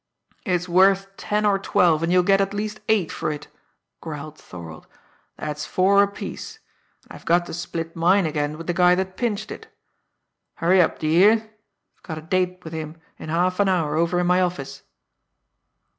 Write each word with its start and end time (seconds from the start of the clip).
"It's 0.47 0.67
worth 0.67 1.15
ten 1.15 1.45
or 1.45 1.59
twelve, 1.59 2.01
and 2.01 2.11
you'll 2.11 2.23
get 2.23 2.41
at 2.41 2.55
least 2.55 2.79
eight 2.89 3.11
for 3.11 3.29
it," 3.29 3.47
growled 4.01 4.35
Thorold. 4.35 4.87
"That's 5.37 5.67
four 5.67 6.01
apiece 6.01 6.57
and 7.03 7.13
I've 7.13 7.23
got 7.25 7.45
to 7.45 7.53
split 7.53 7.95
mine 7.95 8.25
again 8.25 8.57
with 8.57 8.65
the 8.65 8.73
guy 8.73 8.95
that 8.95 9.15
pinched 9.15 9.51
it. 9.51 9.67
Hurry 10.55 10.81
up, 10.81 10.97
d'yer 10.97 11.35
hear 11.35 11.49
I've 11.95 12.01
got 12.01 12.17
a 12.17 12.21
date 12.23 12.63
with 12.63 12.73
him 12.73 12.97
in 13.19 13.29
half 13.29 13.59
an 13.59 13.69
hour 13.69 13.95
over 13.95 14.19
in 14.19 14.25
my 14.25 14.41
office." 14.41 14.81